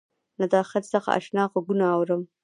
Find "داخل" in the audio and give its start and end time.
0.55-0.81